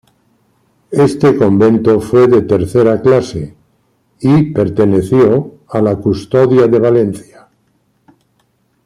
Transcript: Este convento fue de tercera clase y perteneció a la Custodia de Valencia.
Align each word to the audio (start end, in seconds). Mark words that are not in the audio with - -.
Este 1.05 1.37
convento 1.37 2.01
fue 2.01 2.25
de 2.27 2.41
tercera 2.41 3.03
clase 3.03 3.55
y 4.19 4.51
perteneció 4.51 5.59
a 5.67 5.79
la 5.79 5.95
Custodia 5.97 6.65
de 6.65 6.79
Valencia. 6.79 7.47